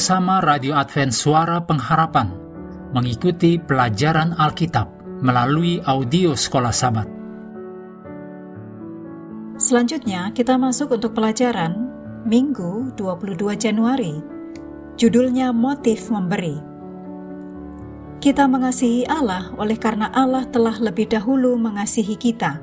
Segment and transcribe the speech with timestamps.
[0.00, 2.32] Bersama Radio Advent Suara Pengharapan
[2.96, 4.88] mengikuti pelajaran Alkitab
[5.20, 7.04] melalui audio Sekolah Sabat.
[9.60, 11.92] Selanjutnya kita masuk untuk pelajaran
[12.24, 14.24] Minggu 22 Januari.
[14.96, 16.56] Judulnya Motif Memberi.
[18.24, 22.56] Kita mengasihi Allah oleh karena Allah telah lebih dahulu mengasihi kita.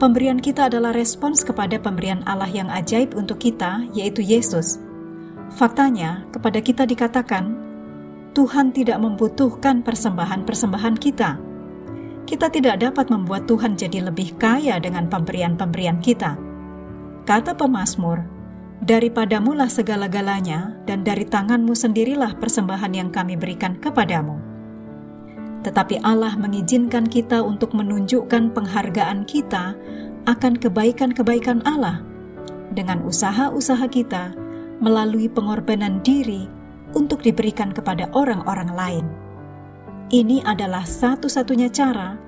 [0.00, 4.80] Pemberian kita adalah respons kepada pemberian Allah yang ajaib untuk kita, yaitu Yesus.
[5.52, 7.52] Faktanya, kepada kita dikatakan,
[8.32, 11.30] Tuhan tidak membutuhkan persembahan-persembahan kita.
[12.24, 16.40] Kita tidak dapat membuat Tuhan jadi lebih kaya dengan pemberian-pemberian kita.
[17.28, 18.24] Kata pemazmur,
[18.82, 24.42] Daripadamulah segala-galanya, dan dari tanganmu sendirilah persembahan yang kami berikan kepadamu.
[25.62, 29.78] Tetapi Allah mengizinkan kita untuk menunjukkan penghargaan kita
[30.26, 32.02] akan kebaikan-kebaikan Allah
[32.74, 34.34] dengan usaha-usaha kita
[34.82, 36.50] melalui pengorbanan diri
[36.92, 39.06] untuk diberikan kepada orang-orang lain.
[40.12, 42.18] Ini adalah satu-satunya cara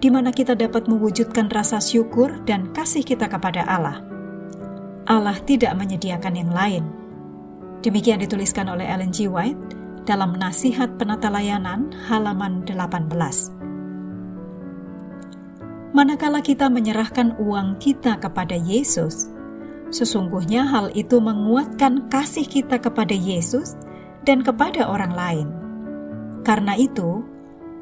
[0.00, 4.00] di mana kita dapat mewujudkan rasa syukur dan kasih kita kepada Allah.
[5.06, 6.84] Allah tidak menyediakan yang lain.
[7.84, 9.28] Demikian dituliskan oleh Ellen G.
[9.28, 9.76] White
[10.08, 13.10] dalam Nasihat Penata Layanan halaman 18.
[15.94, 19.32] Manakala kita menyerahkan uang kita kepada Yesus,
[19.94, 23.78] Sesungguhnya hal itu menguatkan kasih kita kepada Yesus
[24.26, 25.48] dan kepada orang lain.
[26.42, 27.22] Karena itu,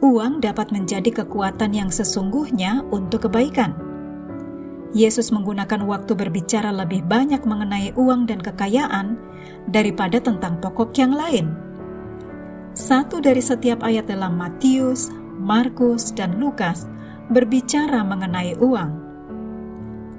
[0.04, 3.72] uang dapat menjadi kekuatan yang sesungguhnya untuk kebaikan.
[4.94, 9.18] Yesus menggunakan waktu berbicara lebih banyak mengenai uang dan kekayaan
[9.72, 11.50] daripada tentang pokok yang lain.
[12.78, 16.86] Satu dari setiap ayat dalam Matius, Markus, dan Lukas
[17.32, 19.03] berbicara mengenai uang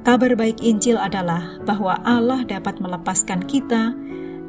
[0.05, 3.89] Kabar baik Injil adalah bahwa Allah dapat melepaskan kita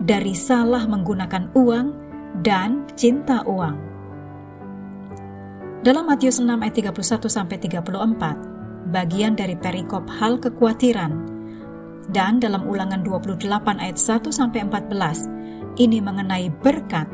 [0.05, 1.87] dari salah menggunakan uang
[2.45, 3.73] dan cinta uang.
[5.81, 11.25] Dalam Matius 6 ayat 31 sampai 34, bagian dari perikop hal kekhawatiran
[12.13, 13.49] dan dalam Ulangan 28
[13.81, 17.09] ayat 1 sampai 14, ini mengenai berkat.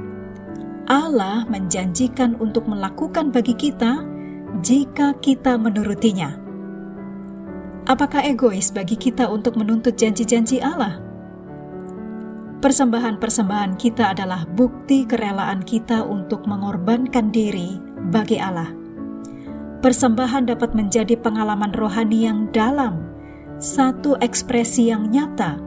[0.90, 4.02] Allah menjanjikan untuk melakukan bagi kita
[4.66, 6.51] jika kita menurutinya.
[7.82, 11.02] Apakah egois bagi kita untuk menuntut janji-janji Allah?
[12.62, 17.82] Persembahan-persembahan kita adalah bukti kerelaan kita untuk mengorbankan diri
[18.14, 18.70] bagi Allah.
[19.82, 23.02] Persembahan dapat menjadi pengalaman rohani yang dalam,
[23.58, 25.58] satu ekspresi yang nyata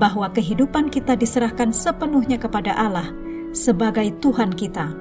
[0.00, 3.12] bahwa kehidupan kita diserahkan sepenuhnya kepada Allah
[3.52, 4.96] sebagai Tuhan kita.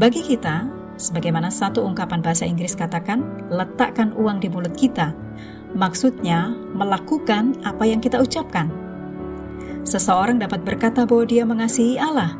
[0.00, 5.10] Bagi kita, Sebagaimana satu ungkapan bahasa Inggris katakan, letakkan uang di mulut kita.
[5.74, 8.70] Maksudnya, melakukan apa yang kita ucapkan.
[9.82, 12.38] Seseorang dapat berkata bahwa dia mengasihi Allah,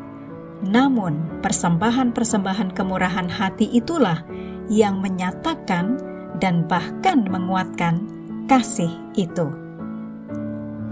[0.65, 4.23] namun persembahan-persembahan kemurahan hati itulah
[4.71, 6.01] yang menyatakan
[6.39, 8.07] dan bahkan menguatkan
[8.49, 9.51] kasih itu.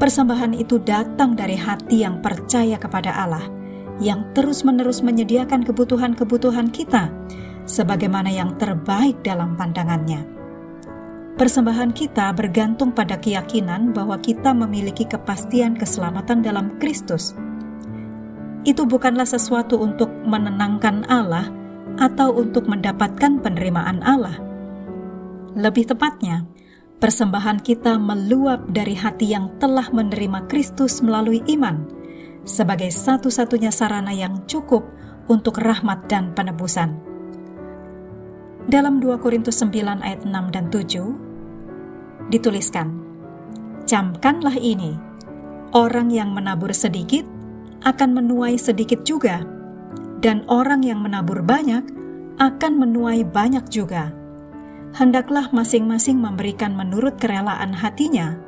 [0.03, 3.47] Persembahan itu datang dari hati yang percaya kepada Allah,
[4.03, 7.07] yang terus-menerus menyediakan kebutuhan-kebutuhan kita,
[7.65, 10.33] sebagaimana yang terbaik dalam pandangannya.
[11.33, 17.33] Persembahan kita bergantung pada keyakinan bahwa kita memiliki kepastian keselamatan dalam Kristus.
[18.63, 21.51] Itu bukanlah sesuatu untuk menenangkan Allah
[21.99, 24.39] atau untuk mendapatkan penerimaan Allah.
[25.57, 26.47] Lebih tepatnya,
[27.01, 31.89] persembahan kita meluap dari hati yang telah menerima Kristus melalui iman
[32.45, 34.87] sebagai satu-satunya sarana yang cukup
[35.27, 37.12] untuk rahmat dan penebusan.
[38.63, 42.95] Dalam 2 Korintus 9 ayat 6 dan 7 dituliskan,
[43.91, 44.95] Camkanlah ini,
[45.75, 47.27] orang yang menabur sedikit
[47.83, 49.43] akan menuai sedikit juga,
[50.23, 51.83] dan orang yang menabur banyak
[52.39, 54.15] akan menuai banyak juga.
[54.95, 58.39] Hendaklah masing-masing memberikan menurut kerelaan hatinya,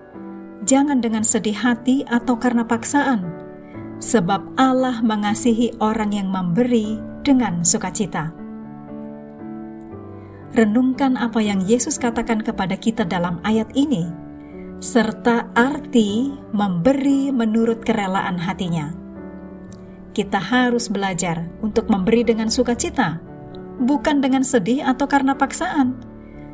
[0.63, 3.27] jangan dengan sedih hati atau karena paksaan,
[3.99, 8.44] sebab Allah mengasihi orang yang memberi dengan sukacita
[10.55, 14.07] renungkan apa yang Yesus katakan kepada kita dalam ayat ini,
[14.79, 18.95] serta arti memberi menurut kerelaan hatinya.
[20.15, 23.19] Kita harus belajar untuk memberi dengan sukacita,
[23.83, 25.99] bukan dengan sedih atau karena paksaan,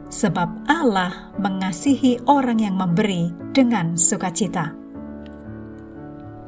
[0.09, 4.73] sebab Allah mengasihi orang yang memberi dengan sukacita.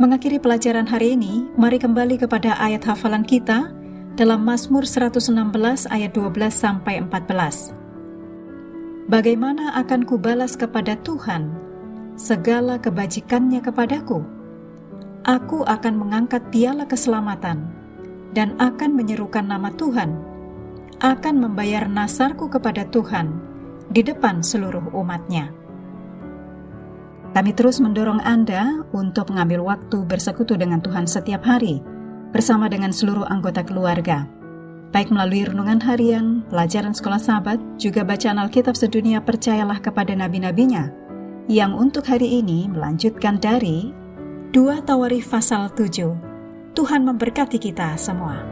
[0.00, 3.81] Mengakhiri pelajaran hari ini, mari kembali kepada ayat hafalan kita
[4.12, 9.08] dalam Mazmur 116 ayat 12 sampai 14.
[9.08, 11.48] Bagaimana akan kubalas kepada Tuhan
[12.20, 14.20] segala kebajikannya kepadaku?
[15.24, 17.72] Aku akan mengangkat piala keselamatan
[18.36, 20.12] dan akan menyerukan nama Tuhan,
[21.00, 23.32] akan membayar nasarku kepada Tuhan
[23.88, 25.56] di depan seluruh umatnya.
[27.32, 31.80] Kami terus mendorong Anda untuk mengambil waktu bersekutu dengan Tuhan setiap hari
[32.32, 34.26] bersama dengan seluruh anggota keluarga
[34.92, 40.92] baik melalui renungan harian, pelajaran sekolah sahabat, juga bacaan Alkitab sedunia percayalah kepada nabi-nabinya,
[41.48, 43.90] yang untuk hari ini melanjutkan dari
[44.52, 46.76] 2 Tawarikh pasal 7.
[46.76, 48.51] Tuhan memberkati kita semua.